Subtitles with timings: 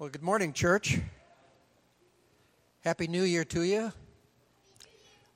[0.00, 0.98] Well, good morning, church.
[2.80, 3.92] Happy New Year to you.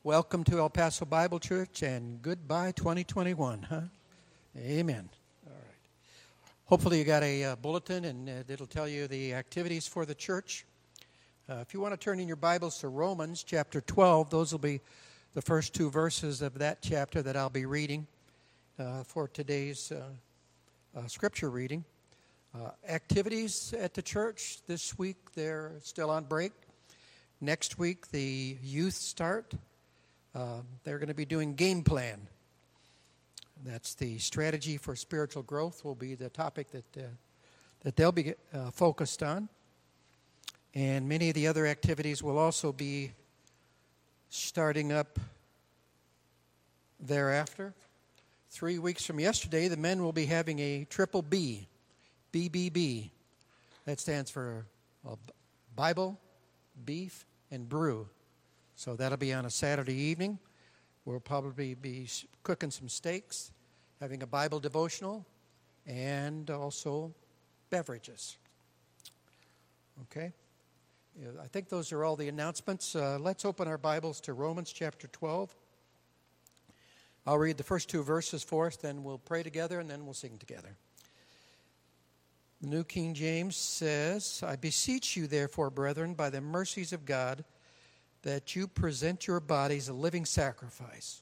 [0.03, 3.81] Welcome to El Paso Bible Church and goodbye 2021, huh?
[4.57, 5.11] Amen.
[5.47, 6.57] All right.
[6.65, 10.15] Hopefully, you got a uh, bulletin and uh, it'll tell you the activities for the
[10.15, 10.65] church.
[11.47, 14.59] Uh, if you want to turn in your Bibles to Romans chapter 12, those will
[14.59, 14.81] be
[15.35, 18.07] the first two verses of that chapter that I'll be reading
[18.79, 20.05] uh, for today's uh,
[20.99, 21.85] uh, scripture reading.
[22.56, 26.53] Uh, activities at the church this week, they're still on break.
[27.41, 29.55] Next week, the youth start.
[30.37, 32.29] Uh, they're going to be doing game plan.
[33.65, 37.09] That's the strategy for spiritual growth, will be the topic that, uh,
[37.81, 39.49] that they'll be uh, focused on.
[40.75, 43.11] And many of the other activities will also be
[44.31, 45.19] starting up
[47.01, 47.75] thereafter.
[48.51, 51.67] Three weeks from yesterday, the men will be having a triple B
[52.35, 53.11] BBB.
[53.85, 54.67] That stands for
[55.05, 55.21] well,
[55.77, 56.19] Bible,
[56.85, 58.09] Beef, and Brew.
[58.75, 60.41] So that'll be on a Saturday evening.
[61.05, 62.09] We'll probably be
[62.43, 63.53] cooking some steaks,
[64.01, 65.25] having a Bible devotional,
[65.87, 67.15] and also
[67.71, 68.37] beverages.
[70.03, 70.33] Okay?
[71.41, 72.97] I think those are all the announcements.
[72.97, 75.55] Uh, let's open our Bibles to Romans chapter 12.
[77.29, 80.15] I'll read the first two verses for us, then we'll pray together, and then we'll
[80.15, 80.77] sing together.
[82.65, 87.45] The New King James says, I beseech you, therefore, brethren, by the mercies of God,
[88.23, 91.21] that you present your bodies a living sacrifice,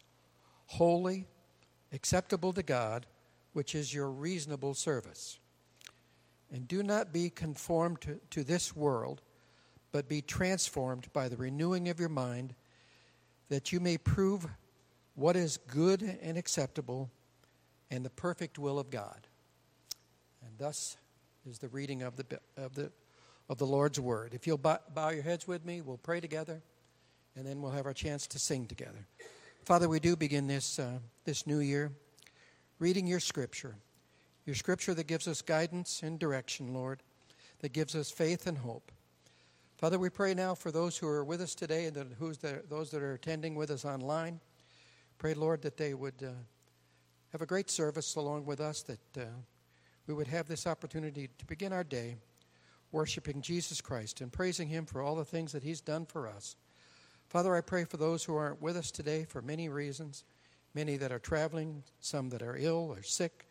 [0.66, 1.26] holy,
[1.92, 3.06] acceptable to God,
[3.54, 5.40] which is your reasonable service.
[6.52, 9.20] And do not be conformed to, to this world,
[9.90, 12.54] but be transformed by the renewing of your mind,
[13.48, 14.46] that you may prove
[15.16, 17.10] what is good and acceptable
[17.90, 19.26] and the perfect will of God.
[20.46, 20.98] And thus
[21.48, 22.24] is the reading of the,
[22.56, 22.90] of the,
[23.48, 24.34] of the Lord's Word.
[24.34, 26.62] If you'll bow, bow your heads with me, we'll pray together,
[27.36, 29.06] and then we'll have our chance to sing together.
[29.64, 31.92] Father, we do begin this, uh, this new year
[32.78, 33.76] reading your Scripture,
[34.44, 37.02] your Scripture that gives us guidance and direction, Lord,
[37.60, 38.90] that gives us faith and hope.
[39.76, 42.90] Father, we pray now for those who are with us today and who's the, those
[42.90, 44.40] that are attending with us online.
[45.18, 46.30] Pray, Lord, that they would uh,
[47.30, 49.24] have a great service along with us, that uh,
[50.06, 52.16] we would have this opportunity to begin our day
[52.90, 56.56] worshiping Jesus Christ and praising Him for all the things that He's done for us.
[57.28, 60.24] Father, I pray for those who aren't with us today for many reasons,
[60.74, 63.46] many that are traveling, some that are ill or sick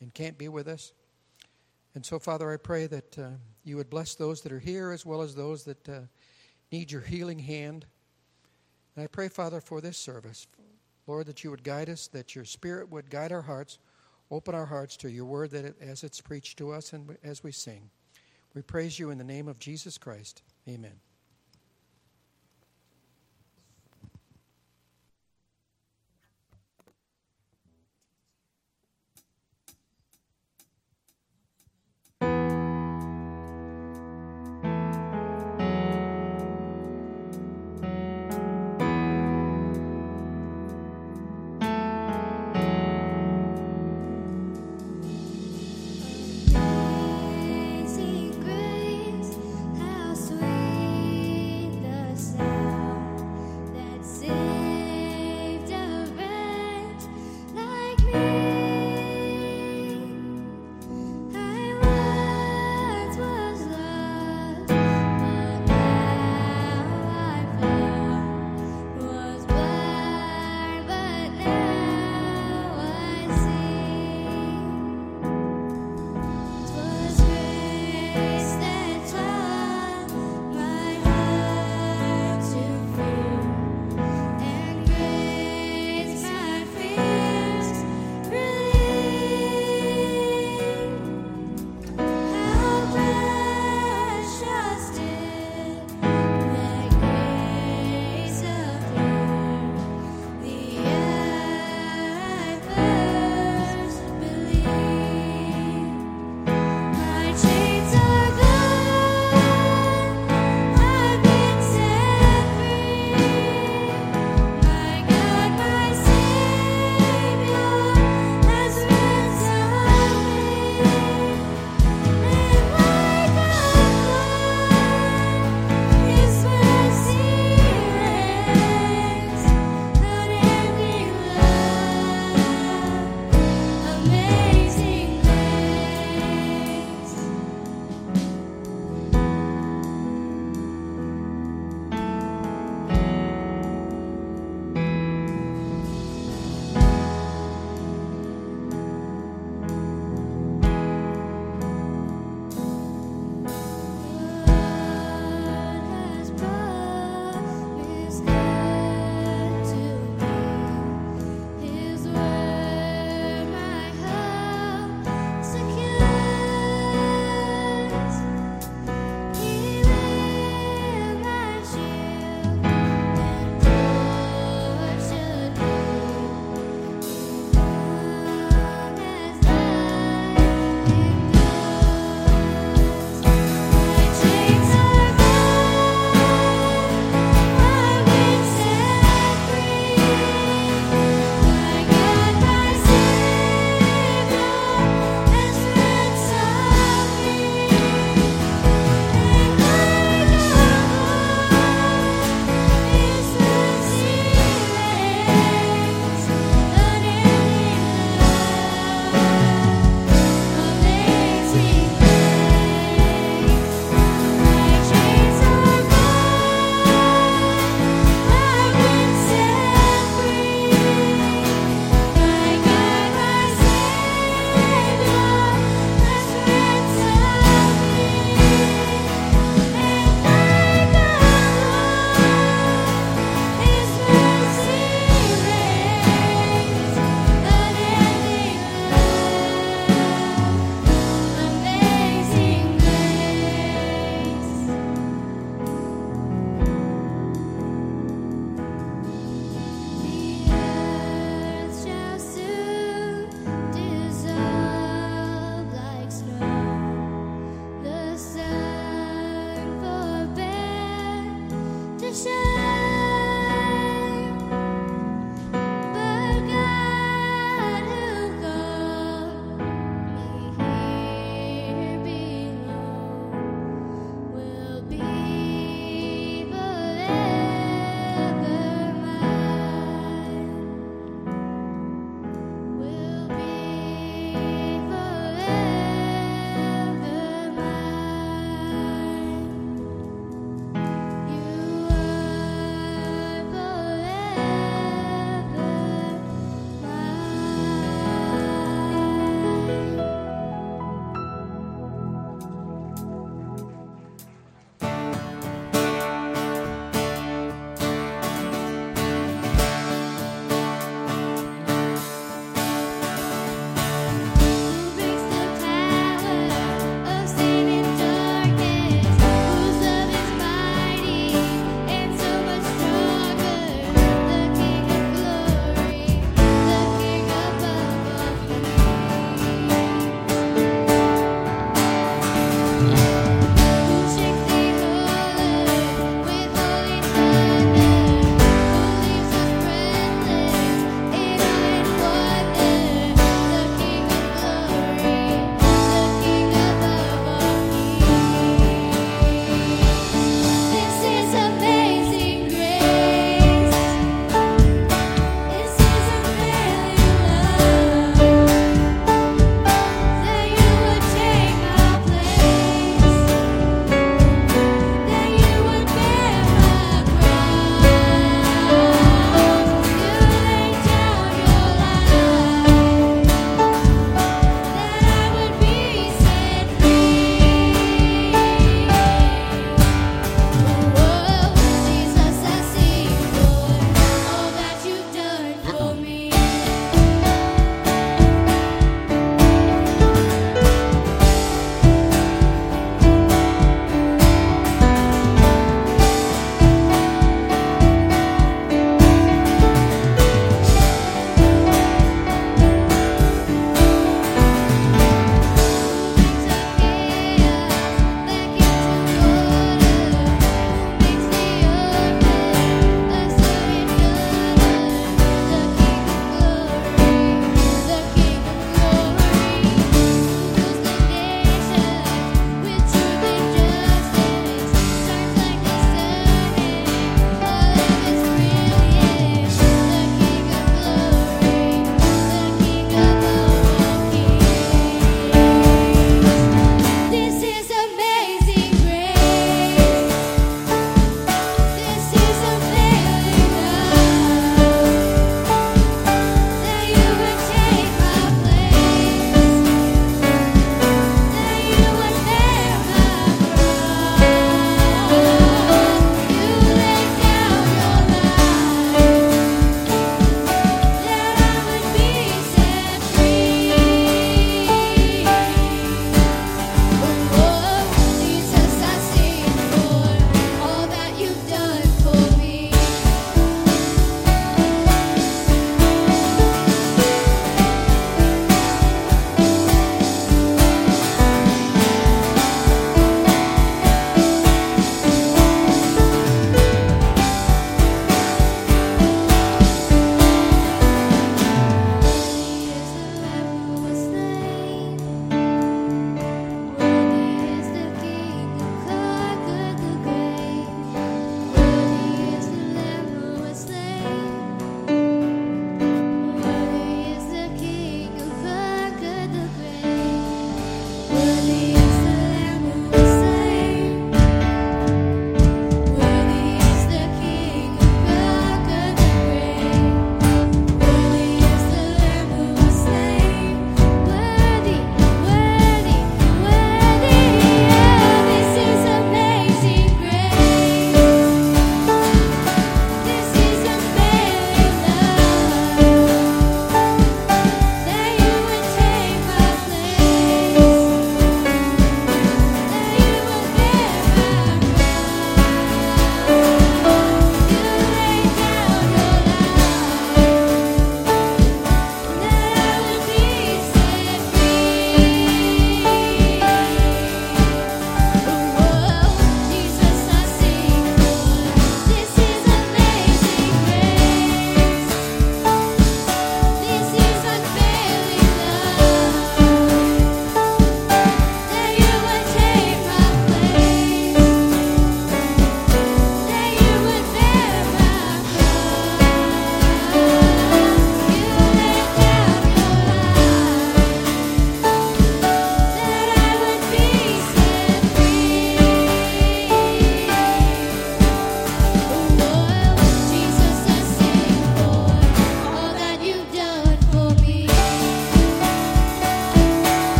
[0.00, 0.92] and can't be with us.
[1.94, 3.28] And so, Father, I pray that uh,
[3.64, 6.00] you would bless those that are here as well as those that uh,
[6.70, 7.84] need your healing hand.
[8.94, 10.46] And I pray, Father, for this service,
[11.06, 13.78] Lord, that you would guide us, that your Spirit would guide our hearts
[14.30, 17.42] Open our hearts to your word that it, as it's preached to us and as
[17.42, 17.90] we sing.
[18.54, 20.42] We praise you in the name of Jesus Christ.
[20.68, 21.00] Amen.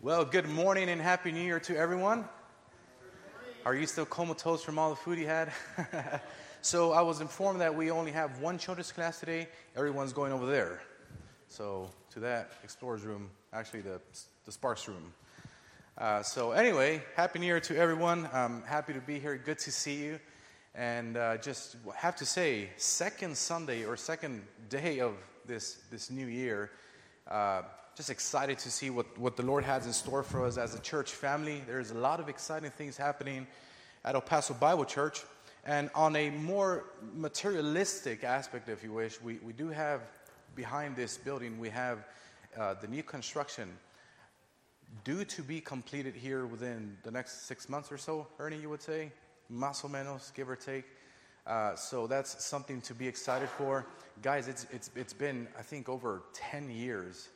[0.00, 2.24] Well, good morning and happy new year to everyone.
[3.66, 5.50] Are you still comatose from all the food you had?
[6.62, 9.48] so I was informed that we only have one children's class today.
[9.74, 10.80] Everyone's going over there.
[11.48, 14.00] So to that explorers room, actually the
[14.44, 15.12] the Sparks room.
[15.96, 18.28] Uh, so anyway, happy new year to everyone.
[18.32, 19.36] I'm happy to be here.
[19.36, 20.20] Good to see you.
[20.76, 26.26] And uh, just have to say, second Sunday or second day of this this new
[26.26, 26.70] year.
[27.26, 27.62] Uh,
[27.98, 30.78] just excited to see what, what the Lord has in store for us as a
[30.78, 31.64] church family.
[31.66, 33.44] There's a lot of exciting things happening
[34.04, 35.24] at El Paso Bible Church.
[35.66, 40.02] And on a more materialistic aspect, if you wish, we, we do have
[40.54, 42.06] behind this building, we have
[42.56, 43.68] uh, the new construction
[45.02, 48.80] due to be completed here within the next six months or so, Ernie, you would
[48.80, 49.10] say?
[49.52, 50.84] Más o menos, give or take.
[51.48, 53.86] Uh, so that's something to be excited for.
[54.22, 57.30] Guys, it's, it's, it's been, I think, over 10 years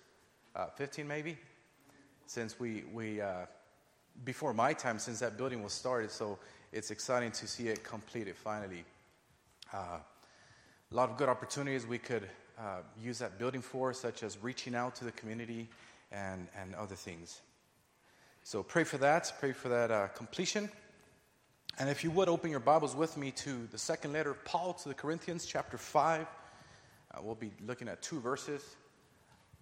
[0.55, 1.37] uh, 15 maybe,
[2.27, 3.47] since we, we uh,
[4.25, 6.11] before my time, since that building was started.
[6.11, 6.39] So
[6.73, 8.85] it's exciting to see it completed finally.
[9.73, 9.99] Uh,
[10.91, 14.75] a lot of good opportunities we could uh, use that building for, such as reaching
[14.75, 15.69] out to the community
[16.11, 17.41] and, and other things.
[18.43, 20.69] So pray for that, pray for that uh, completion.
[21.79, 24.75] And if you would open your Bibles with me to the second letter of Paul
[24.75, 26.27] to the Corinthians, chapter 5.
[27.15, 28.77] Uh, we'll be looking at two verses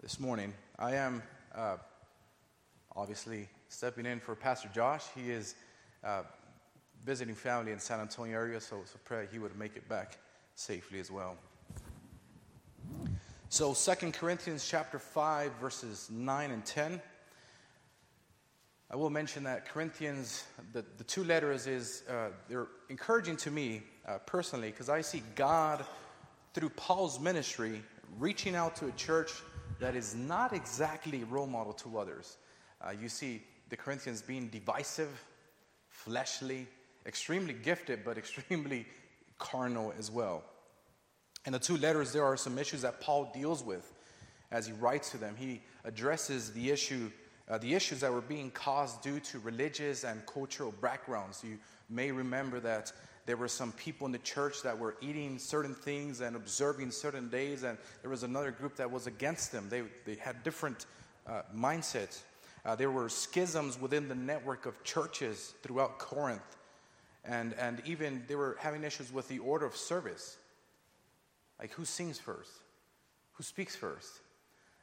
[0.01, 0.53] this morning.
[0.81, 1.21] I am
[1.53, 1.77] uh,
[2.95, 5.03] obviously stepping in for Pastor Josh.
[5.13, 5.53] He is
[6.03, 6.23] uh,
[7.05, 10.17] visiting family in San Antonio area, so, so pray he would make it back
[10.55, 11.37] safely as well.
[13.49, 16.99] So Second Corinthians chapter 5 verses 9 and 10.
[18.89, 23.83] I will mention that Corinthians, the, the two letters is, uh, they're encouraging to me
[24.07, 25.85] uh, personally because I see God
[26.55, 27.83] through Paul's ministry
[28.17, 29.31] reaching out to a church
[29.81, 32.37] that is not exactly role model to others.
[32.79, 35.09] Uh, you see the Corinthians being divisive,
[35.89, 36.67] fleshly,
[37.07, 38.85] extremely gifted, but extremely
[39.39, 40.43] carnal as well.
[41.47, 43.91] In the two letters, there are some issues that Paul deals with
[44.51, 45.35] as he writes to them.
[45.35, 47.09] He addresses the issue,
[47.49, 51.43] uh, the issues that were being caused due to religious and cultural backgrounds.
[51.43, 51.57] You
[51.89, 52.93] may remember that
[53.31, 57.29] there were some people in the church that were eating certain things and observing certain
[57.29, 59.67] days, and there was another group that was against them.
[59.69, 60.85] They, they had different
[61.25, 62.23] uh, mindsets.
[62.65, 66.57] Uh, there were schisms within the network of churches throughout Corinth,
[67.23, 70.35] and, and even they were having issues with the order of service.
[71.57, 72.51] Like who sings first?
[73.35, 74.11] Who speaks first?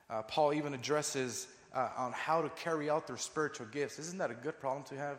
[0.08, 3.98] Uh, Paul even addresses uh, on how to carry out their spiritual gifts.
[3.98, 5.18] Isn't that a good problem to have?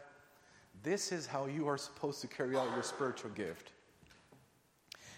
[0.81, 3.71] This is how you are supposed to carry out your spiritual gift.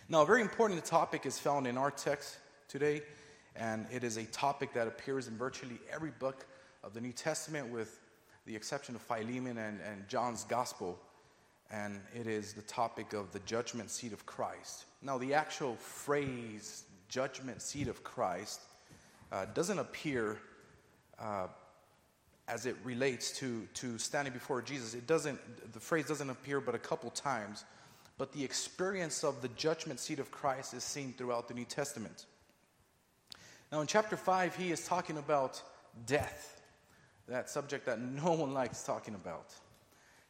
[0.10, 3.04] Now, a very important topic is found in our text today,
[3.56, 6.48] and it is a topic that appears in virtually every book
[6.84, 8.00] of the New Testament, with
[8.48, 11.00] the exception of Philemon and, and John's Gospel.
[11.70, 14.86] And it is the topic of the judgment seat of Christ.
[15.04, 18.62] Now, the actual phrase judgment seat of Christ
[19.32, 20.40] uh, doesn't appear
[21.20, 21.48] uh,
[22.52, 24.94] as it relates to, to standing before Jesus.
[24.94, 25.40] It doesn't,
[25.72, 27.64] the phrase doesn't appear but a couple times,
[28.18, 32.26] but the experience of the judgment seat of Christ is seen throughout the New Testament.
[33.72, 35.62] Now, in chapter 5, he is talking about
[36.06, 36.62] death,
[37.30, 39.54] that subject that no one likes talking about.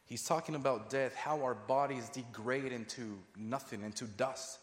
[0.04, 4.60] He's talking about death, how our bodies degrade into nothing, into dust.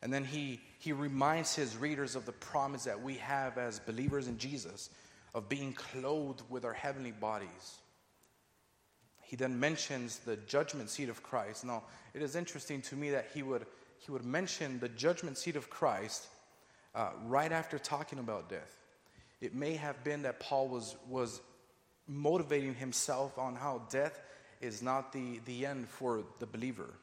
[0.00, 4.28] And then he, he reminds his readers of the promise that we have as believers
[4.28, 4.90] in Jesus
[5.34, 7.78] of being clothed with our heavenly bodies.
[9.22, 11.64] He then mentions the judgment seat of Christ.
[11.64, 13.66] Now, it is interesting to me that he would,
[13.98, 16.28] he would mention the judgment seat of Christ
[16.94, 18.78] uh, right after talking about death.
[19.40, 21.40] It may have been that Paul was, was
[22.06, 24.20] motivating himself on how death
[24.60, 26.94] is not the, the end for the believer.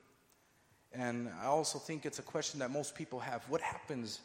[0.93, 4.21] And I also think it's a question that most people have what happens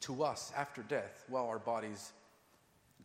[0.00, 1.24] to us after death?
[1.28, 2.12] Well, our bodies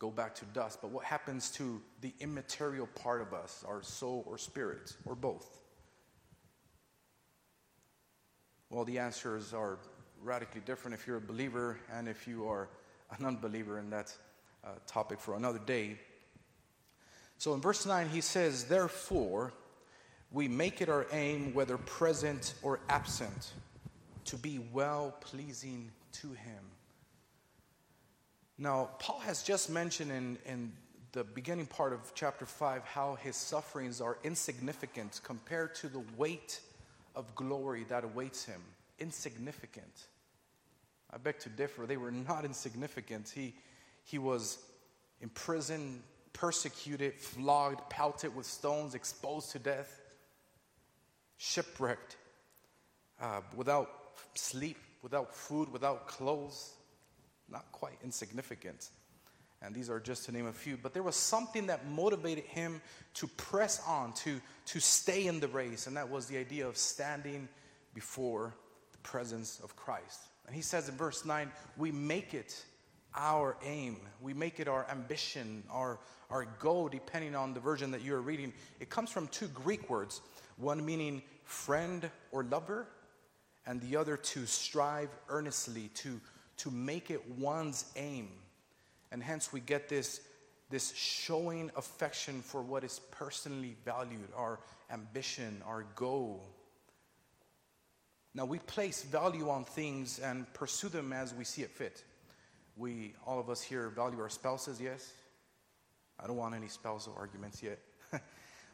[0.00, 0.80] go back to dust.
[0.80, 5.60] But what happens to the immaterial part of us, our soul or spirit, or both?
[8.70, 9.78] Well, the answers are
[10.22, 12.68] radically different if you're a believer and if you are
[13.18, 14.18] an unbeliever, and that's
[14.64, 15.98] a topic for another day.
[17.38, 19.52] So in verse 9, he says, Therefore,
[20.30, 23.52] we make it our aim, whether present or absent,
[24.26, 26.64] to be well pleasing to him.
[28.62, 30.72] Now, Paul has just mentioned in, in
[31.12, 36.60] the beginning part of chapter 5 how his sufferings are insignificant compared to the weight
[37.16, 38.60] of glory that awaits him.
[38.98, 40.08] Insignificant.
[41.10, 41.86] I beg to differ.
[41.86, 43.32] They were not insignificant.
[43.34, 43.54] He,
[44.04, 44.58] he was
[45.22, 46.02] imprisoned
[46.34, 50.00] persecuted, flogged, pelted with stones, exposed to death,
[51.38, 52.16] shipwrecked,
[53.20, 53.90] uh, without
[54.34, 56.74] sleep, without food, without clothes.
[57.50, 58.90] Not quite insignificant.
[59.62, 60.76] And these are just to name a few.
[60.76, 62.80] But there was something that motivated him
[63.14, 65.86] to press on, to, to stay in the race.
[65.86, 67.48] And that was the idea of standing
[67.94, 68.54] before
[68.92, 70.20] the presence of Christ.
[70.46, 72.64] And he says in verse 9, we make it
[73.14, 73.98] our aim.
[74.20, 75.98] We make it our ambition, our,
[76.30, 78.52] our goal, depending on the version that you're reading.
[78.78, 80.20] It comes from two Greek words
[80.56, 82.86] one meaning friend or lover,
[83.66, 86.20] and the other to strive earnestly, to,
[86.62, 88.28] to make it one's aim.
[89.12, 90.20] And hence we get this,
[90.68, 96.44] this showing affection for what is personally valued, our ambition, our goal.
[98.34, 102.04] Now we place value on things and pursue them as we see it fit.
[102.76, 105.12] We, all of us here, value our spouses, yes?
[106.22, 107.78] I don't want any spousal arguments yet.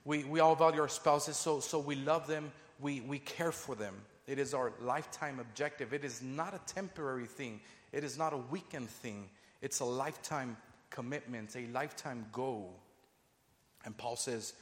[0.05, 3.74] we, we all value our spouses, so, so we love them, we, we care for
[3.74, 3.95] them.
[4.27, 5.93] It is our lifetime objective.
[5.93, 7.61] It is not a temporary thing,
[7.93, 9.29] it is not a weekend thing.
[9.62, 10.57] It's a lifetime
[10.91, 12.79] commitment, a lifetime goal.
[13.85, 14.53] And Paul says,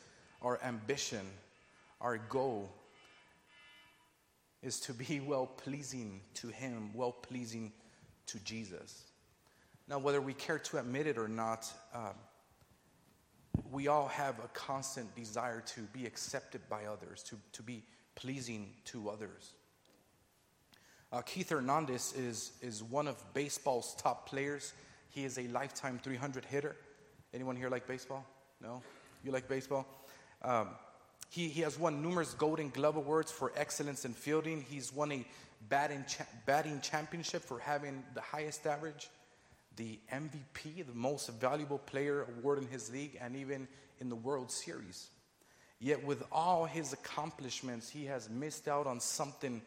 [0.41, 1.27] our ambition,
[2.01, 2.71] our goal
[4.63, 7.73] is to be well pleasing to Him, well pleasing
[8.27, 9.05] to Jesus.
[9.89, 12.13] Now, whether we care to admit it or not, uh,
[13.71, 17.83] we all have a constant desire to be accepted by others, to, to be
[18.15, 19.53] pleasing to others.
[21.13, 24.73] Uh, Keith Hernandez is, is one of baseball's top players.
[25.11, 26.75] He is a lifetime 300 hitter.
[27.33, 28.27] Anyone here like baseball?
[28.61, 28.83] No?
[29.25, 29.87] You like baseball?
[30.43, 30.69] Um,
[31.31, 34.63] he, he has won numerous Golden Glove Awards for excellence in fielding.
[34.69, 35.25] He's won a
[35.69, 39.09] batting, cha- batting championship for having the highest average,
[39.77, 43.67] the MVP, the most valuable player award in his league, and even
[44.01, 45.09] in the World Series.
[45.85, 49.61] Yet, with all his accomplishments, he has missed out on something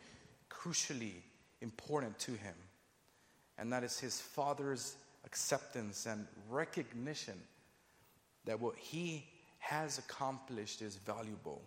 [0.49, 1.13] crucially
[1.61, 2.55] important to him,
[3.59, 4.95] and that is his father's
[5.25, 7.35] acceptance and recognition
[8.45, 9.27] that what he
[9.59, 11.61] has accomplished is valuable.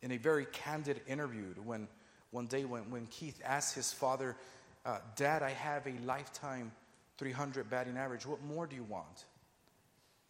[0.00, 1.88] In a very candid interview, when
[2.30, 4.36] one day when, when Keith asked his father,
[4.84, 6.70] uh, Dad, I have a lifetime
[7.18, 8.24] 300 batting average.
[8.24, 9.24] What more do you want?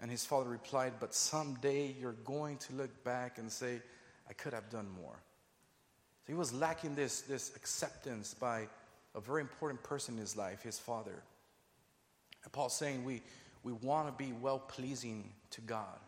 [0.01, 3.81] And his father replied, But someday you're going to look back and say,
[4.29, 5.17] I could have done more.
[6.23, 8.69] So he was lacking this, this acceptance by
[9.15, 11.23] a very important person in his life, his father.
[12.45, 13.23] And Paul's saying we,
[13.63, 15.99] we want to be well pleasing to God.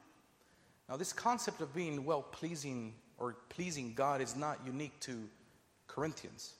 [0.88, 5.28] Now, this concept of being well pleasing or pleasing God is not unique to
[5.86, 6.54] Corinthians.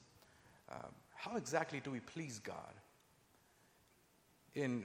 [0.71, 2.75] Um, how exactly do we please God?
[4.55, 4.85] In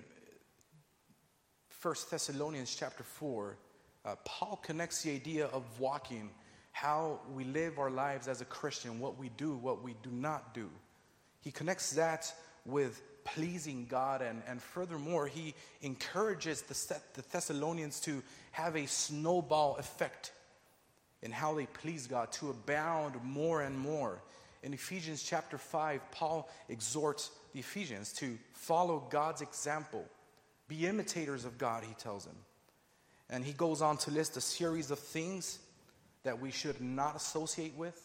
[1.84, 3.58] 1 Thessalonians chapter 4,
[4.06, 6.30] uh, Paul connects the idea of walking,
[6.72, 10.54] how we live our lives as a Christian, what we do, what we do not
[10.54, 10.70] do.
[11.42, 12.34] He connects that
[12.66, 19.76] with pleasing God, and, and furthermore, he encourages the, the Thessalonians to have a snowball
[19.76, 20.32] effect
[21.22, 24.22] in how they please God, to abound more and more.
[24.62, 30.06] In Ephesians chapter 5, Paul exhorts the Ephesians to follow God's example,
[30.74, 32.36] be imitators of God, he tells them.
[33.30, 35.60] And he goes on to list a series of things
[36.24, 38.00] that we should not associate with.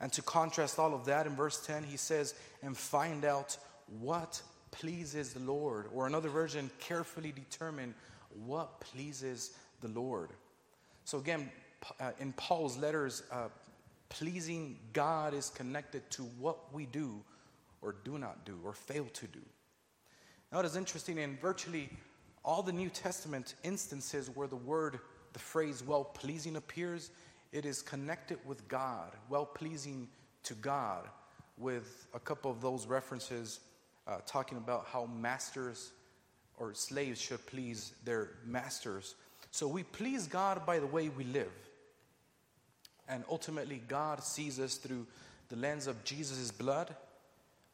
[0.00, 3.56] And to contrast all of that, in verse 10, he says, and find out
[4.00, 4.40] what
[4.70, 5.86] pleases the Lord.
[5.94, 7.94] Or another version, carefully determine
[8.46, 10.30] what pleases the Lord.
[11.04, 11.50] So again,
[11.98, 13.48] uh, in Paul's letters, uh,
[14.08, 17.22] pleasing God is connected to what we do
[17.82, 19.40] or do not do or fail to do.
[20.52, 21.90] Now, it is interesting in virtually
[22.44, 24.98] all the New Testament instances where the word,
[25.32, 27.10] the phrase well pleasing appears,
[27.52, 30.08] it is connected with God, well pleasing
[30.44, 31.06] to God,
[31.56, 33.60] with a couple of those references
[34.08, 35.92] uh, talking about how masters
[36.58, 39.14] or slaves should please their masters.
[39.52, 41.52] So we please God by the way we live.
[43.08, 45.06] And ultimately, God sees us through
[45.48, 46.94] the lens of Jesus' blood.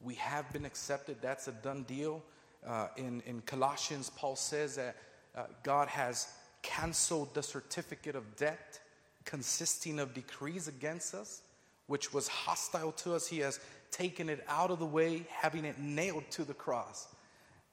[0.00, 2.22] We have been accepted, that's a done deal.
[2.64, 4.96] Uh, in, in Colossians, Paul says that
[5.36, 6.28] uh, God has
[6.62, 8.80] canceled the certificate of debt
[9.26, 11.42] consisting of decrees against us,
[11.88, 13.26] which was hostile to us.
[13.26, 17.08] He has taken it out of the way, having it nailed to the cross.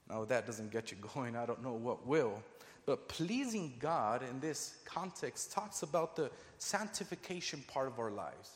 [0.09, 1.38] Now, that doesn't get you going.
[1.38, 2.43] I don't know what will.
[2.86, 8.51] But pleasing God in this context talks about the sanctification part of our lives.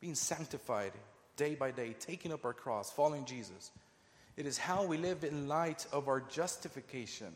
[0.00, 0.92] Being sanctified
[1.36, 3.72] day by day, taking up our cross, following Jesus.
[4.40, 7.30] It is how we live in light of our justification,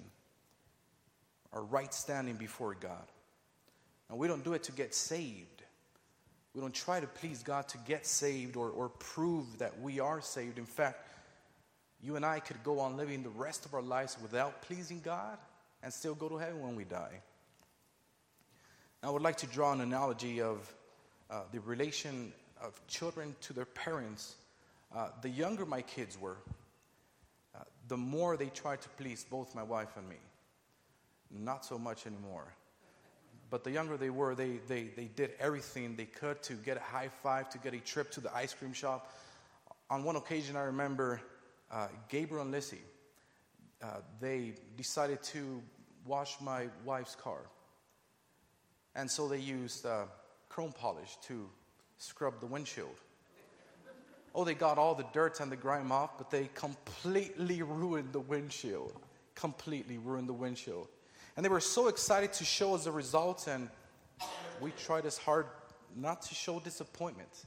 [1.53, 3.05] our right standing before God.
[4.09, 5.65] And we don't do it to get saved.
[6.55, 10.23] We don't try to please God to get saved or, or prove that we are
[10.23, 10.57] saved.
[10.57, 11.07] In fact,
[12.03, 15.37] you and I could go on living the rest of our lives without pleasing God
[15.83, 17.21] and still go to heaven when we die.
[19.03, 20.75] I would like to draw an analogy of
[21.31, 22.33] uh, the relation
[22.63, 24.37] of children to their parents.
[24.97, 26.39] Uh, the younger my kids were,
[27.89, 30.17] the more they tried to please both my wife and me.
[31.31, 32.47] Not so much anymore.
[33.51, 36.81] But the younger they were, they, they, they did everything they could to get a
[36.81, 39.13] high five, to get a trip to the ice cream shop.
[39.91, 41.21] On one occasion, I remember
[41.71, 42.81] uh, Gabriel and Lissy,
[43.83, 45.63] uh, they decided to
[46.07, 47.41] wash my wife's car.
[48.97, 50.05] And so they used uh,
[50.49, 51.49] chrome polish to
[51.99, 52.97] scrub the windshield.
[54.35, 58.21] Oh, they got all the dirt and the grime off, but they completely ruined the
[58.21, 58.93] windshield.
[59.35, 60.89] Completely ruined the windshield.
[61.37, 63.69] And they were so excited to show us the results, and
[64.61, 65.47] we tried as hard
[65.97, 67.47] not to show disappointment.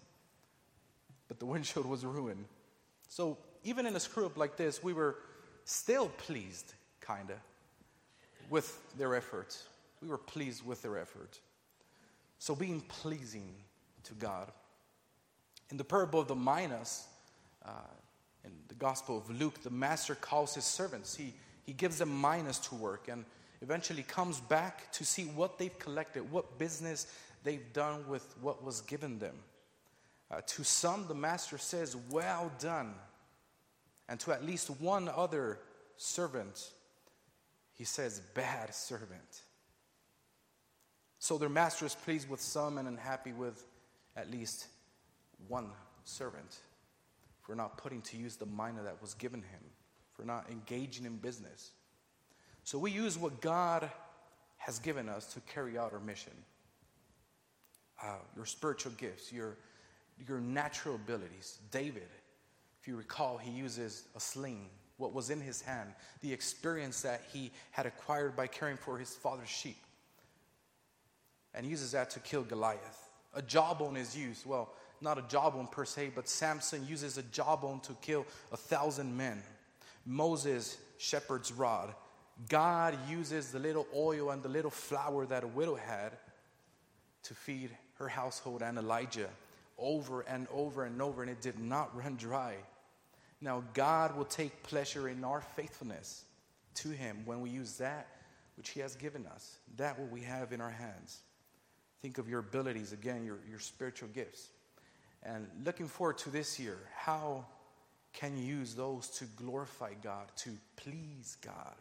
[1.27, 2.45] But the windshield was ruined.
[3.09, 5.17] So even in a screw up like this, we were
[5.65, 7.37] still pleased, kind of,
[8.49, 9.57] with their effort.
[10.01, 11.39] We were pleased with their effort.
[12.39, 13.53] So being pleasing
[14.03, 14.51] to God.
[15.69, 17.05] In the parable of the minas,
[17.65, 17.71] uh,
[18.45, 21.15] in the Gospel of Luke, the master calls his servants.
[21.15, 21.33] He,
[21.65, 23.25] he gives them minas to work and
[23.61, 27.07] eventually comes back to see what they've collected, what business
[27.43, 29.35] they've done with what was given them.
[30.29, 32.93] Uh, to some, the master says, Well done.
[34.09, 35.59] And to at least one other
[35.97, 36.69] servant,
[37.73, 39.41] he says, Bad servant.
[41.19, 43.65] So their master is pleased with some and unhappy with
[44.15, 44.67] at least
[45.47, 45.69] one
[46.03, 46.57] servant
[47.41, 49.61] for not putting to use the mina that was given him,
[50.13, 51.71] for not engaging in business.
[52.63, 53.89] So we use what God
[54.57, 56.33] has given us to carry out our mission.
[58.03, 59.57] Uh, your spiritual gifts, your,
[60.27, 61.59] your natural abilities.
[61.71, 62.09] David,
[62.81, 65.89] if you recall, he uses a sling, what was in his hand,
[66.21, 69.77] the experience that he had acquired by caring for his father's sheep,
[71.53, 73.09] and uses that to kill Goliath.
[73.33, 74.45] A jawbone is used.
[74.45, 79.15] Well, not a jawbone per se, but Samson uses a jawbone to kill a thousand
[79.15, 79.41] men.
[80.05, 81.93] Moses, shepherd's rod.
[82.49, 86.11] God uses the little oil and the little flour that a widow had
[87.23, 89.29] to feed her household and Elijah
[89.77, 92.55] over and over and over, and it did not run dry.
[93.41, 96.25] Now, God will take pleasure in our faithfulness
[96.75, 98.07] to Him when we use that
[98.55, 101.19] which He has given us, that what we have in our hands.
[102.01, 104.49] Think of your abilities, again, your, your spiritual gifts.
[105.23, 107.45] And looking forward to this year, how
[108.13, 111.75] can you use those to glorify God, to please God?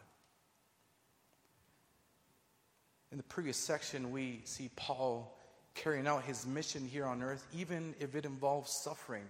[3.11, 5.33] In the previous section, we see Paul
[5.75, 9.23] carrying out his mission here on earth, even if it involves suffering.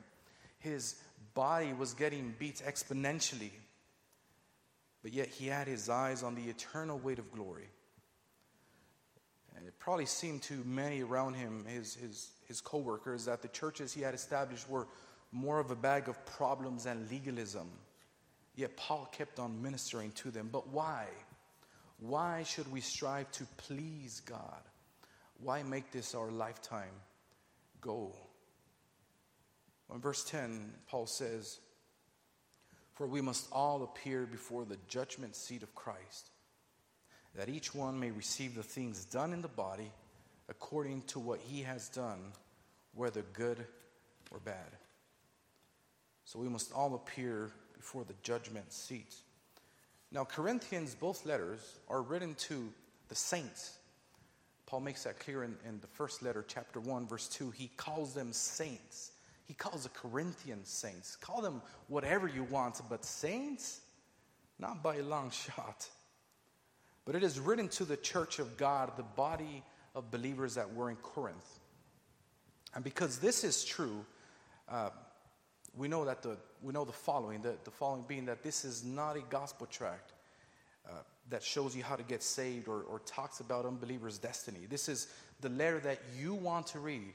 [0.60, 0.95] His
[1.36, 3.51] body was getting beat exponentially,
[5.03, 7.70] but yet he had his eyes on the eternal weight of glory.
[9.88, 14.01] Probably seemed to many around him, his, his, his co workers, that the churches he
[14.01, 14.85] had established were
[15.31, 17.69] more of a bag of problems and legalism.
[18.57, 20.49] Yet Paul kept on ministering to them.
[20.51, 21.05] But why?
[22.01, 24.59] Why should we strive to please God?
[25.39, 26.99] Why make this our lifetime
[27.79, 28.13] goal?
[29.93, 31.59] In verse 10, Paul says,
[32.95, 36.31] For we must all appear before the judgment seat of Christ,
[37.38, 39.91] that each one may receive the things done in the body
[40.49, 42.19] according to what he has done,
[42.95, 43.63] whether good
[44.31, 44.75] or bad.
[46.25, 49.15] So we must all appear before the judgment seat.
[50.11, 52.69] Now, Corinthians, both letters, are written to
[53.07, 53.77] the saints.
[54.65, 57.51] Paul makes that clear in, in the first letter, chapter 1, verse 2.
[57.51, 59.11] He calls them saints.
[59.45, 61.15] He calls the Corinthians saints.
[61.15, 63.81] Call them whatever you want, but saints?
[64.59, 65.88] Not by a long shot.
[67.08, 69.64] But it is written to the church of God, the body
[69.95, 71.60] of believers that were in Corinth.
[72.76, 74.05] And because this is true,
[74.70, 74.89] uh,
[75.76, 78.84] we know that the we know the following the, the following being that this is
[78.84, 80.12] not a gospel tract
[80.88, 80.91] uh,
[81.30, 84.68] that shows you how to get saved or, or talks about unbelievers' destiny.
[84.70, 85.08] This is
[85.39, 87.14] the letter that you want to read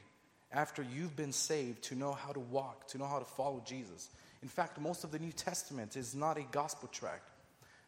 [0.51, 4.09] after you've been saved to know how to walk, to know how to follow Jesus.
[4.41, 7.29] In fact, most of the New Testament is not a gospel tract.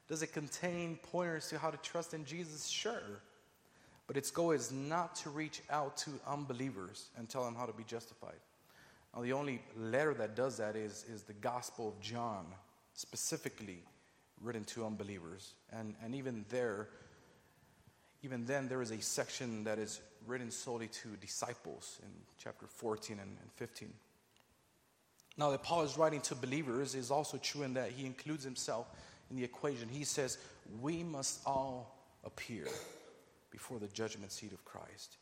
[0.08, 2.68] Does it contain pointers to how to trust in Jesus?
[2.68, 3.22] Sure.
[4.08, 7.74] But its goal is not to reach out to unbelievers and tell them how to
[7.74, 8.36] be justified.
[9.16, 12.46] Now, the only letter that does that is, is the Gospel of John.
[12.94, 13.80] specifically
[14.42, 15.54] written to unbelievers.
[15.72, 16.90] And, and even there,
[18.24, 23.20] even then, there is a section that is written solely to disciples in chapter 14
[23.20, 23.90] and, and 15.
[25.38, 28.88] Now, that Paul is writing to believers is also true in that he includes himself
[29.30, 29.88] in the equation.
[29.90, 30.38] He says,
[30.82, 32.68] We must all appear
[33.52, 35.18] before the judgment seat of Christ.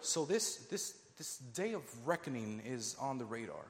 [0.00, 3.66] So, this, this, this day of reckoning is on the radar.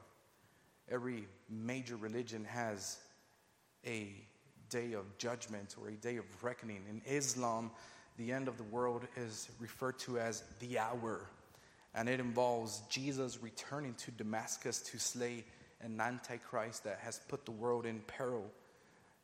[0.89, 2.97] Every major religion has
[3.85, 4.13] a
[4.69, 6.83] day of judgment or a day of reckoning.
[6.89, 7.71] In Islam,
[8.17, 11.21] the end of the world is referred to as the hour,
[11.93, 15.45] and it involves Jesus returning to Damascus to slay
[15.81, 18.45] an antichrist that has put the world in peril.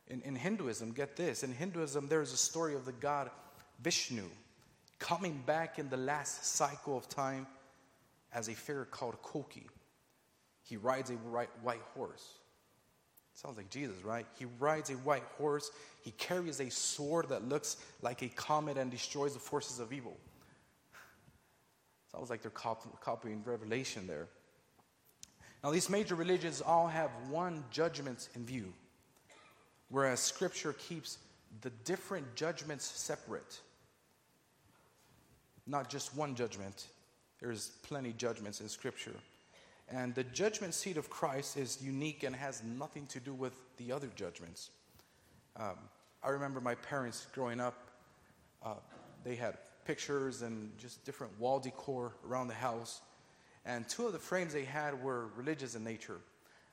[0.08, 3.30] In, in Hinduism, get this in Hinduism, there is a story of the god
[3.80, 4.24] Vishnu
[4.98, 7.46] coming back in the last cycle of time
[8.32, 9.66] as a figure called Kalki.
[10.62, 11.50] He rides a white,
[11.94, 12.38] horse.
[13.34, 14.26] Sounds like Jesus, right?
[14.38, 15.70] He rides a white horse.
[16.02, 20.16] He carries a sword that looks like a comet and destroys the forces of evil.
[22.12, 24.28] Sounds like they're cop- copying Revelation there.
[25.62, 28.72] Now, these major religions all have one judgment in view,
[29.88, 31.18] whereas Scripture keeps
[31.62, 33.60] the different judgments separate.
[35.66, 36.86] Not just one judgment,
[37.40, 39.14] there's plenty judgments in Scripture.
[39.88, 43.92] And the judgment seat of Christ is unique and has nothing to do with the
[43.92, 44.70] other judgments.
[45.56, 45.76] Um,
[46.22, 47.90] I remember my parents growing up,
[48.64, 48.74] uh,
[49.24, 53.02] they had pictures and just different wall decor around the house.
[53.66, 56.18] And two of the frames they had were religious in nature.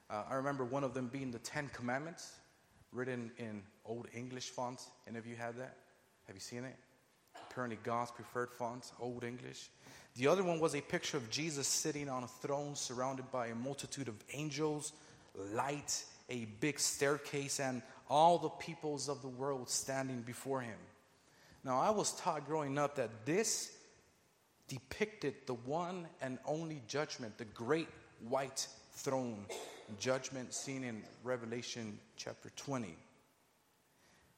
[0.09, 2.33] Uh, I remember one of them being the Ten Commandments,
[2.91, 4.89] written in Old English fonts.
[5.07, 5.77] Any of you had that?
[6.27, 6.75] Have you seen it?
[7.49, 9.69] Apparently, God's preferred fonts, Old English.
[10.15, 13.55] The other one was a picture of Jesus sitting on a throne surrounded by a
[13.55, 14.93] multitude of angels,
[15.53, 20.77] light, a big staircase, and all the peoples of the world standing before him.
[21.63, 23.71] Now, I was taught growing up that this
[24.67, 27.87] depicted the one and only judgment, the great
[28.27, 29.45] white throne
[29.99, 32.95] judgment seen in Revelation chapter 20.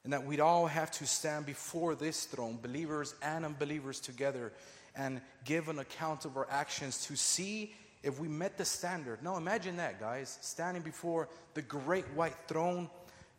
[0.03, 4.51] And that we'd all have to stand before this throne, believers and unbelievers together,
[4.95, 7.73] and give an account of our actions to see
[8.03, 9.23] if we met the standard.
[9.23, 12.89] Now imagine that, guys, standing before the great white throne.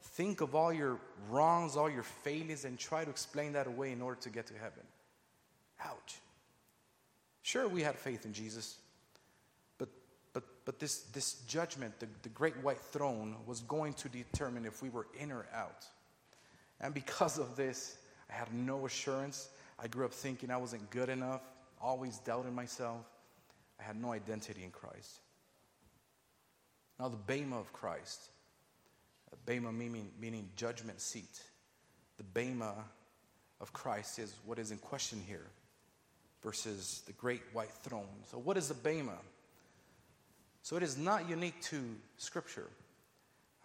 [0.00, 0.98] Think of all your
[1.30, 4.54] wrongs, all your failures, and try to explain that away in order to get to
[4.54, 4.82] heaven.
[5.84, 6.18] Ouch.
[7.42, 8.78] Sure, we had faith in Jesus,
[10.34, 14.82] but, but, this, this judgment, the, the great white throne, was going to determine if
[14.82, 15.86] we were in or out.
[16.80, 17.96] And because of this,
[18.28, 19.48] I had no assurance.
[19.78, 21.42] I grew up thinking I wasn't good enough,
[21.80, 23.06] always doubting myself.
[23.80, 25.20] I had no identity in Christ.
[26.98, 28.28] Now, the Bema of Christ,
[29.32, 31.40] uh, Bema meaning, meaning judgment seat,
[32.18, 32.74] the Bema
[33.60, 35.46] of Christ is what is in question here
[36.42, 38.22] versus the great white throne.
[38.30, 39.16] So, what is the Bema?
[40.64, 42.70] So, it is not unique to Scripture.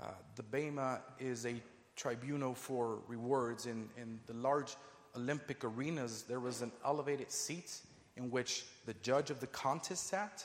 [0.02, 1.56] Uh, the Bema is a
[1.96, 3.68] tribunal for rewards.
[3.68, 4.76] In, in the large
[5.16, 7.78] Olympic arenas, there was an elevated seat
[8.18, 10.44] in which the judge of the contest sat.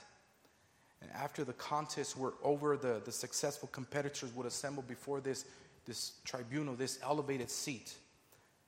[1.02, 5.46] And after the contests were over, the, the successful competitors would assemble before this,
[5.86, 7.94] this tribunal, this elevated seat,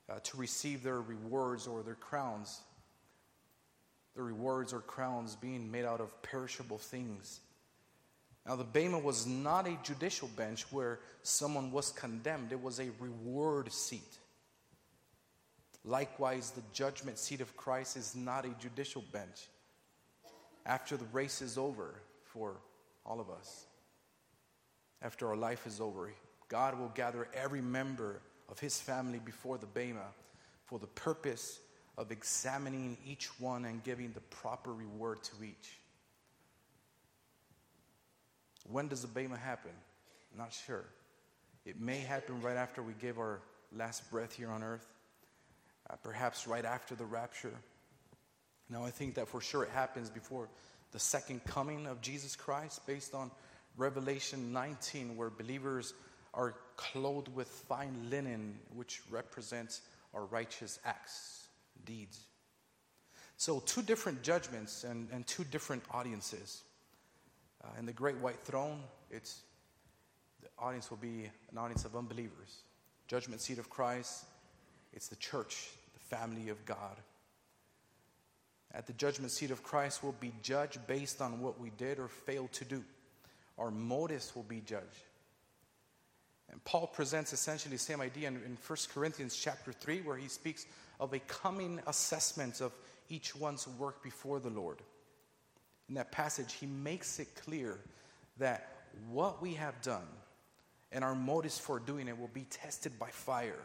[0.09, 2.59] uh, to receive their rewards or their crowns.
[4.17, 7.39] The rewards or crowns being made out of perishable things.
[8.47, 12.89] Now, the Bema was not a judicial bench where someone was condemned, it was a
[12.99, 14.17] reward seat.
[15.83, 19.47] Likewise, the judgment seat of Christ is not a judicial bench.
[20.65, 22.57] After the race is over for
[23.05, 23.65] all of us,
[25.01, 26.11] after our life is over,
[26.47, 30.07] God will gather every member of his family before the Bema
[30.65, 31.59] for the purpose
[31.97, 35.79] of examining each one and giving the proper reward to each.
[38.69, 39.71] When does the Bema happen?
[40.37, 40.85] Not sure.
[41.65, 43.41] It may happen right after we give our
[43.75, 44.87] last breath here on earth,
[45.89, 47.53] uh, perhaps right after the rapture.
[48.69, 50.49] Now, I think that for sure it happens before
[50.91, 53.31] the second coming of Jesus Christ, based on
[53.77, 55.93] Revelation 19, where believers
[56.33, 59.81] are clothed with fine linen, which represents
[60.13, 61.47] our righteous acts,
[61.85, 62.19] deeds.
[63.37, 66.63] So, two different judgments and, and two different audiences.
[67.63, 68.79] Uh, in the great white throne,
[69.09, 69.41] it's
[70.41, 72.63] the audience will be an audience of unbelievers.
[73.07, 74.25] Judgment seat of Christ,
[74.93, 76.97] it's the church, the family of God.
[78.73, 82.07] At the judgment seat of Christ, we'll be judged based on what we did or
[82.07, 82.83] failed to do.
[83.57, 84.85] Our motives will be judged.
[86.51, 90.27] And Paul presents essentially the same idea in, in 1 Corinthians chapter 3, where he
[90.27, 90.65] speaks
[90.99, 92.71] of a coming assessment of
[93.09, 94.77] each one's work before the Lord.
[95.89, 97.79] In that passage, he makes it clear
[98.37, 98.69] that
[99.09, 100.07] what we have done
[100.91, 103.59] and our motives for doing it will be tested by fire.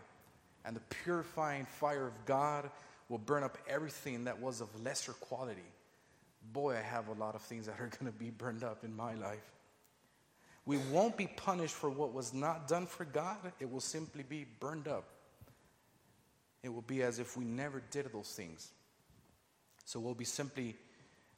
[0.65, 2.71] And the purifying fire of God
[3.09, 5.61] will burn up everything that was of lesser quality.
[6.53, 8.95] Boy, I have a lot of things that are going to be burned up in
[8.95, 9.51] my life.
[10.65, 14.47] We won't be punished for what was not done for God, it will simply be
[14.61, 15.05] burned up.
[16.63, 18.71] It will be as if we never did those things.
[19.85, 20.77] So we'll be simply,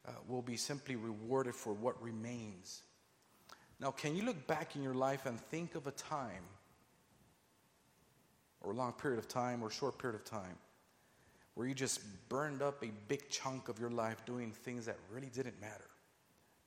[0.07, 2.83] uh, we'll be simply rewarded for what remains.
[3.81, 6.45] Now, can you look back in your life and think of a time,
[8.61, 10.57] or a long period of time, or a short period of time,
[11.55, 15.31] where you just burned up a big chunk of your life doing things that really
[15.33, 15.89] didn't matter,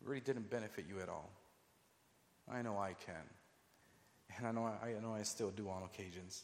[0.03, 1.29] really didn't benefit you at all?
[2.51, 3.15] I know I can.
[4.37, 6.43] And I know I, I know I still do on occasions.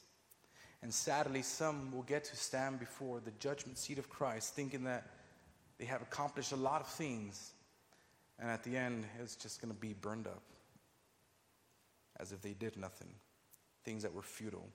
[0.81, 5.07] And sadly, some will get to stand before the judgment seat of Christ thinking that
[5.79, 7.53] they have accomplished a lot of things,
[8.39, 10.43] and at the end, it's just going to be burned up
[12.19, 13.09] as if they did nothing.
[13.83, 14.69] Things that were futile,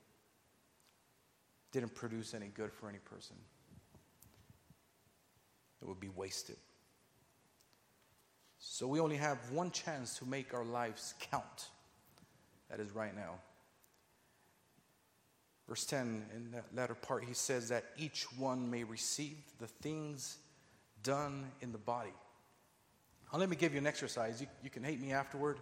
[1.73, 3.37] didn't produce any good for any person.
[5.81, 6.57] It would be wasted.
[8.59, 11.69] So we only have one chance to make our lives count.
[12.71, 13.35] That is right now.
[15.69, 20.39] Verse 10, in that latter part, he says that each one may receive the things
[21.03, 22.13] done in the body.
[23.33, 24.41] Now, let me give you an exercise.
[24.41, 25.59] You, you can hate me afterward.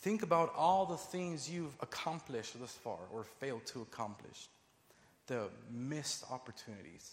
[0.00, 4.48] Think about all the things you've accomplished thus far or failed to accomplish
[5.28, 7.12] the missed opportunities,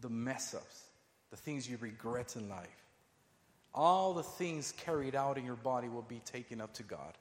[0.00, 0.84] the mess ups,
[1.30, 2.84] the things you regret in life.
[3.74, 7.18] All the things carried out in your body will be taken up to God.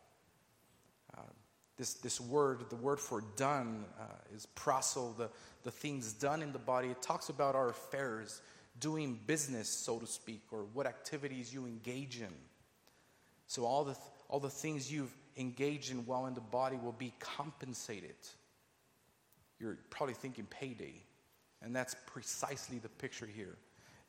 [1.17, 1.21] Uh,
[1.77, 4.03] this, this word, the word for done, uh,
[4.35, 5.29] is praso, the,
[5.63, 6.89] the things done in the body.
[6.89, 8.41] It talks about our affairs,
[8.79, 12.33] doing business, so to speak, or what activities you engage in.
[13.47, 13.95] So, all the,
[14.29, 18.15] all the things you've engaged in while in the body will be compensated.
[19.59, 21.01] You're probably thinking payday,
[21.61, 23.55] and that's precisely the picture here.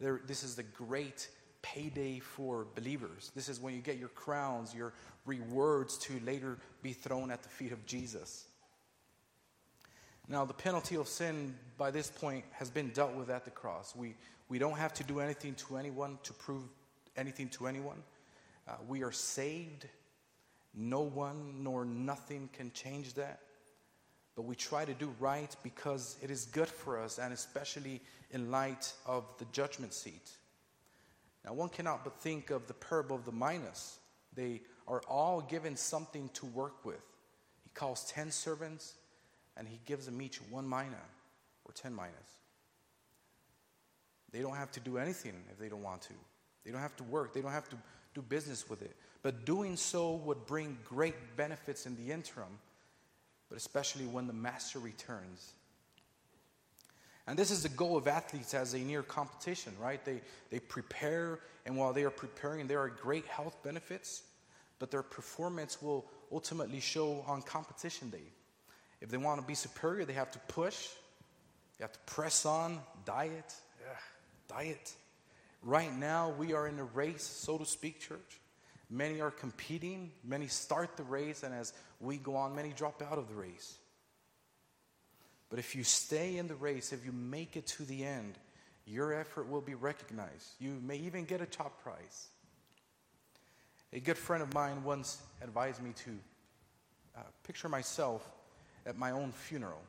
[0.00, 1.28] There, this is the great
[1.62, 3.30] payday for believers.
[3.34, 4.92] This is when you get your crowns, your
[5.24, 8.46] rewards to later be thrown at the feet of Jesus.
[10.28, 13.94] Now, the penalty of sin by this point has been dealt with at the cross.
[13.94, 14.14] We,
[14.49, 16.62] we don't have to do anything to anyone to prove
[17.16, 18.03] anything to anyone.
[18.68, 19.86] Uh, we are saved.
[20.74, 23.40] No one nor nothing can change that.
[24.36, 28.01] But we try to do right because it is good for us, and especially
[28.32, 30.30] in light of the judgment seat.
[31.45, 33.99] Now, one cannot but think of the parable of the minas.
[34.34, 37.03] They are all given something to work with.
[37.62, 38.95] He calls 10 servants,
[39.57, 40.97] and he gives them each one mina
[41.64, 42.40] or 10 minas.
[44.35, 46.14] They don't have to do anything if they don't want to.
[46.64, 47.76] They don't have to work, they don't have to
[48.14, 48.97] do business with it.
[49.22, 52.59] But doing so would bring great benefits in the interim,
[53.49, 55.53] but especially when the master returns.
[57.28, 60.05] And this is the goal of athletes as they near competition, right?
[60.05, 60.20] They,
[60.51, 64.24] they prepare, and while they are preparing, there are great health benefits,
[64.80, 68.32] but their performance will ultimately show on competition day.
[69.01, 70.89] If they want to be superior, they have to push,
[71.78, 73.55] they have to press on, diet,
[74.49, 74.95] diet.
[75.62, 78.40] Right now, we are in a race, so to speak, church.
[78.90, 83.18] Many are competing, many start the race, and as we go on, many drop out
[83.18, 83.78] of the race.
[85.49, 88.38] But if you stay in the race, if you make it to the end,
[88.86, 90.55] your effort will be recognized.
[90.59, 92.28] You may even get a top prize.
[93.92, 96.11] A good friend of mine once advised me to
[97.16, 98.28] uh, picture myself
[98.84, 99.80] at my own funeral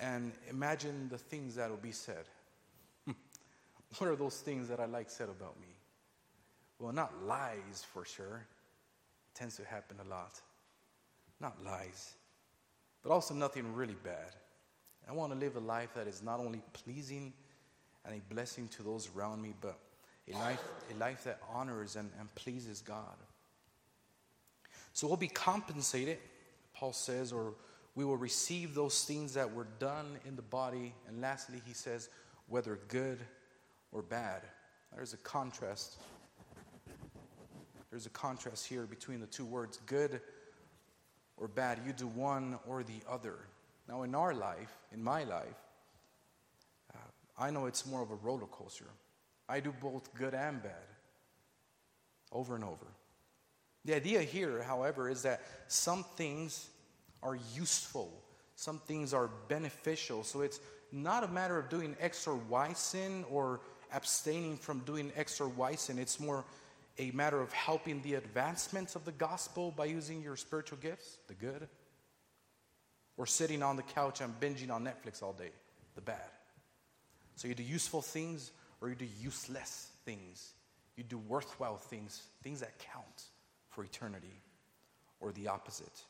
[0.00, 2.24] and imagine the things that will be said.
[3.98, 5.68] What are those things that I like said about me?
[6.78, 8.46] Well, not lies for sure.
[8.46, 10.40] It tends to happen a lot.
[11.40, 12.14] Not lies
[13.02, 14.34] but also nothing really bad.
[15.08, 17.32] I want to live a life that is not only pleasing
[18.04, 19.78] and a blessing to those around me, but
[20.32, 20.62] a life,
[20.94, 23.16] a life that honors and, and pleases God.
[24.92, 26.18] So we'll be compensated,
[26.74, 27.54] Paul says, or
[27.94, 30.94] we will receive those things that were done in the body.
[31.08, 32.08] And lastly, he says,
[32.48, 33.18] whether good
[33.92, 34.42] or bad.
[34.94, 35.96] There's a contrast.
[37.90, 40.20] There's a contrast here between the two words good
[41.36, 41.80] or bad.
[41.86, 43.36] You do one or the other.
[43.88, 45.56] Now, in our life, in my life,
[46.94, 46.98] uh,
[47.38, 48.86] I know it's more of a roller coaster.
[49.48, 50.72] I do both good and bad
[52.30, 52.86] over and over.
[53.84, 56.68] The idea here, however, is that some things
[57.22, 58.12] are useful,
[58.54, 60.22] some things are beneficial.
[60.22, 60.60] So it's
[60.92, 63.60] not a matter of doing X or Y sin or
[63.92, 65.98] abstaining from doing X or Y sin.
[65.98, 66.44] It's more
[66.98, 71.34] a matter of helping the advancement of the gospel by using your spiritual gifts, the
[71.34, 71.68] good,
[73.16, 75.50] or sitting on the couch and binging on Netflix all day,
[75.94, 76.30] the bad.
[77.36, 80.52] So you do useful things or you do useless things.
[80.96, 83.24] You do worthwhile things, things that count
[83.70, 84.40] for eternity,
[85.20, 86.02] or the opposite.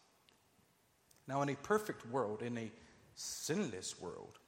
[1.28, 2.70] Now, in a perfect world, in a
[3.14, 4.38] sinless world,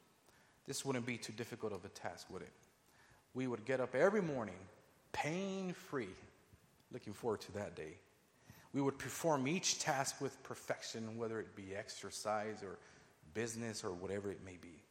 [0.65, 2.51] this wouldn't be too difficult of a task, would it?
[3.33, 4.59] We would get up every morning
[5.11, 6.09] pain free,
[6.91, 7.97] looking forward to that day.
[8.73, 12.79] We would perform each task with perfection, whether it be exercise or
[13.33, 14.83] business or whatever it may be.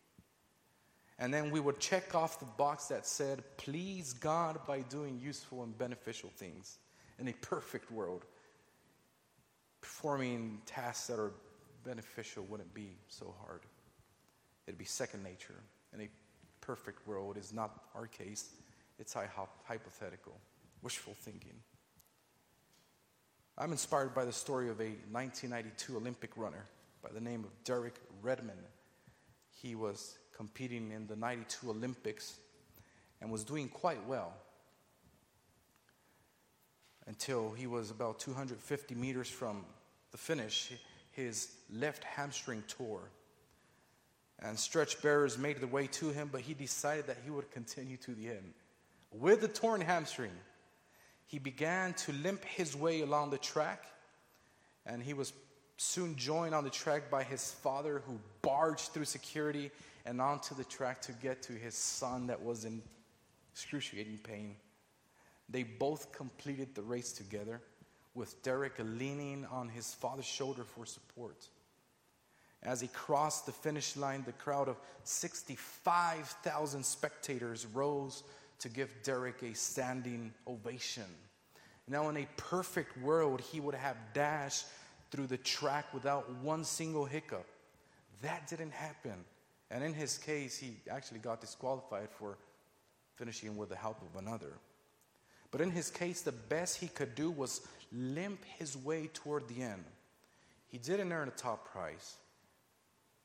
[1.19, 5.63] And then we would check off the box that said, Please God by doing useful
[5.63, 6.79] and beneficial things
[7.19, 8.25] in a perfect world.
[9.81, 11.33] Performing tasks that are
[11.85, 13.61] beneficial wouldn't be so hard,
[14.67, 15.55] it'd be second nature.
[15.93, 16.09] In a
[16.63, 18.51] perfect world is not our case,
[18.99, 20.33] it's hypothetical,
[20.81, 21.55] wishful thinking.
[23.59, 26.65] I'm inspired by the story of a 1992 Olympic runner
[27.03, 28.59] by the name of Derek Redmond.
[29.51, 32.39] He was competing in the 92 Olympics
[33.21, 34.33] and was doing quite well
[37.07, 39.65] until he was about 250 meters from
[40.13, 40.73] the finish.
[41.11, 43.11] His left hamstring tore.
[44.45, 47.97] And stretch bearers made their way to him, but he decided that he would continue
[47.99, 48.55] to the end.
[49.13, 50.33] With the torn hamstring,
[51.27, 53.85] he began to limp his way along the track,
[54.85, 55.33] and he was
[55.77, 59.71] soon joined on the track by his father, who barged through security
[60.05, 62.83] and onto the track to get to his son that was in
[63.53, 64.57] excruciating pain.
[65.49, 67.61] They both completed the race together,
[68.15, 71.49] with Derek leaning on his father's shoulder for support.
[72.65, 78.23] As he crossed the finish line, the crowd of 65,000 spectators rose
[78.61, 81.07] to give Derek a standing ovation.
[81.89, 84.67] Now, in a perfect world, he would have dashed
[85.11, 87.47] through the track without one single hiccup.
[88.23, 89.25] That didn't happen.
[89.71, 92.39] And in his case, he actually got disqualified for
[93.17, 94.53] finishing with the help of another.
[95.51, 97.61] But in his case, the best he could do was
[97.93, 99.85] limp his way toward the end.
[100.69, 102.17] He didn't earn a top prize,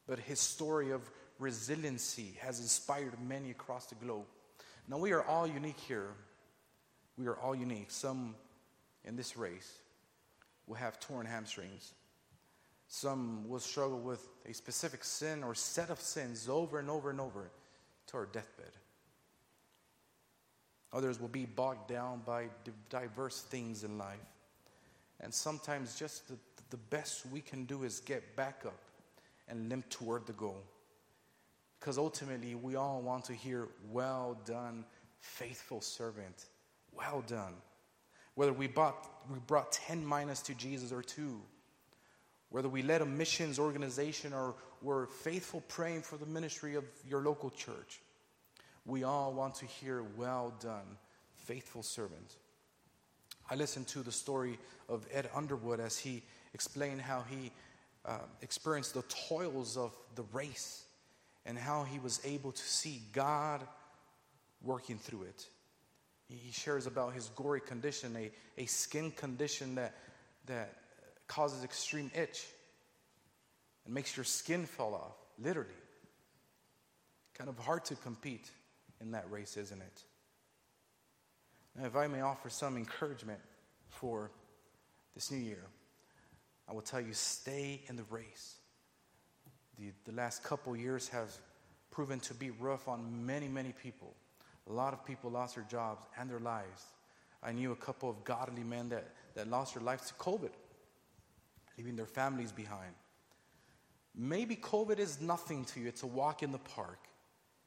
[0.07, 4.25] but his story of resiliency has inspired many across the globe.
[4.87, 6.07] Now, we are all unique here.
[7.17, 7.91] We are all unique.
[7.91, 8.35] Some
[9.03, 9.79] in this race
[10.65, 11.93] will have torn hamstrings.
[12.87, 17.19] Some will struggle with a specific sin or set of sins over and over and
[17.19, 17.51] over
[18.07, 18.71] to our deathbed.
[20.93, 22.45] Others will be bogged down by
[22.89, 24.17] diverse things in life.
[25.19, 26.37] And sometimes just the,
[26.69, 28.79] the best we can do is get back up
[29.47, 30.63] and limp toward the goal.
[31.79, 34.85] Because ultimately, we all want to hear, Well done,
[35.19, 36.45] faithful servant.
[36.93, 37.53] Well done.
[38.35, 41.41] Whether we brought, we brought 10 minas to Jesus or two,
[42.49, 47.21] whether we led a missions organization or were faithful praying for the ministry of your
[47.21, 47.99] local church,
[48.85, 50.97] we all want to hear, Well done,
[51.35, 52.35] faithful servant.
[53.49, 56.23] I listened to the story of Ed Underwood as he
[56.53, 57.51] explained how he
[58.07, 60.83] uh, experienced the toils of the race
[61.45, 63.61] and how he was able to see God
[64.63, 65.45] working through it.
[66.29, 68.31] He shares about his gory condition, a,
[68.61, 69.95] a skin condition that,
[70.45, 70.73] that
[71.27, 72.45] causes extreme itch
[73.85, 75.69] and makes your skin fall off, literally.
[77.33, 78.49] Kind of hard to compete
[78.99, 80.03] in that race, isn't it?
[81.77, 83.39] Now, if I may offer some encouragement
[83.89, 84.31] for
[85.13, 85.63] this new year,
[86.69, 88.55] I will tell you stay in the race.
[89.79, 91.31] The, the last couple years have
[91.91, 94.13] proven to be rough on many, many people.
[94.69, 96.85] A lot of people lost their jobs and their lives.
[97.41, 100.49] I knew a couple of godly men that, that lost their lives to COVID,
[101.77, 102.93] leaving their families behind.
[104.15, 106.99] Maybe COVID is nothing to you, it's a walk in the park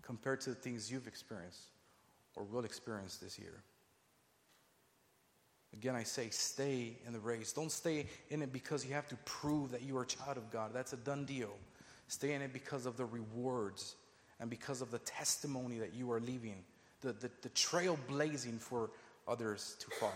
[0.03, 1.71] compared to the things you've experienced
[2.35, 3.63] or will experience this year.
[5.73, 7.53] Again, I say stay in the race.
[7.53, 10.51] Don't stay in it because you have to prove that you are a child of
[10.51, 10.73] God.
[10.75, 11.57] That's a done deal.
[12.09, 13.95] Stay in it because of the rewards
[14.41, 16.65] and because of the testimony that you are leaving,
[17.03, 18.91] the, the, the trail blazing for
[19.29, 20.13] others to follow.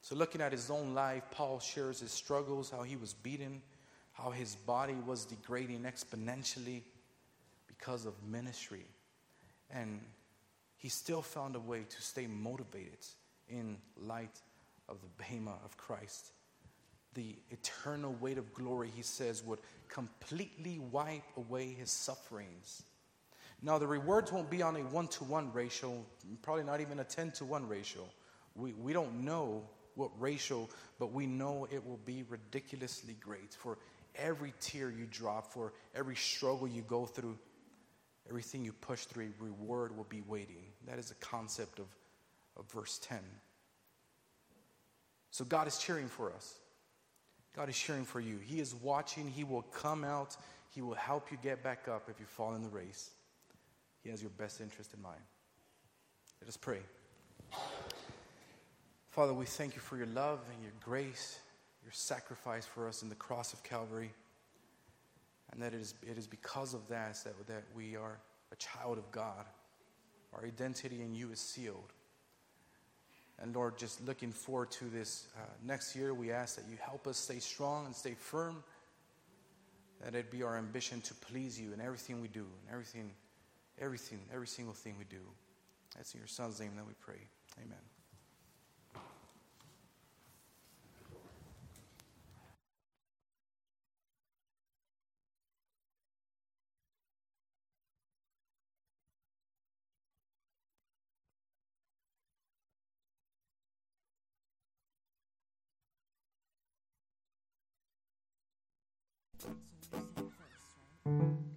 [0.00, 3.60] So, looking at his own life, Paul shares his struggles, how he was beaten,
[4.12, 6.82] how his body was degrading exponentially
[7.66, 8.86] because of ministry.
[9.70, 10.00] And
[10.80, 13.06] he still found a way to stay motivated
[13.48, 14.40] in light
[14.88, 16.32] of the Bema of Christ.
[17.12, 19.58] The eternal weight of glory, he says, would
[19.88, 22.82] completely wipe away his sufferings.
[23.60, 26.02] Now, the rewards won't be on a one to one ratio,
[26.40, 28.02] probably not even a 10 to 1 ratio.
[28.54, 29.62] We, we don't know
[29.96, 30.66] what ratio,
[30.98, 33.76] but we know it will be ridiculously great for
[34.16, 37.36] every tear you drop, for every struggle you go through,
[38.30, 40.62] everything you push through, reward will be waiting.
[40.86, 41.86] That is the concept of,
[42.56, 43.18] of verse 10.
[45.32, 46.54] So God is cheering for us.
[47.54, 48.38] God is cheering for you.
[48.38, 49.28] He is watching.
[49.28, 50.36] He will come out.
[50.72, 53.10] He will help you get back up if you fall in the race.
[54.02, 55.20] He has your best interest in mind.
[56.40, 56.78] Let us pray.
[59.10, 61.40] Father, we thank you for your love and your grace,
[61.82, 64.12] your sacrifice for us in the cross of Calvary.
[65.52, 68.18] And that it is, it is because of that, that that we are
[68.52, 69.46] a child of God.
[70.32, 71.92] Our identity in you is sealed.
[73.40, 77.06] And Lord, just looking forward to this uh, next year, we ask that you help
[77.06, 78.62] us stay strong and stay firm.
[80.04, 83.10] That it be our ambition to please you in everything we do, and everything,
[83.78, 85.22] everything, every single thing we do.
[85.96, 87.20] That's in your Son's name that we pray.
[87.58, 87.99] Amen.
[111.18, 111.49] First, right?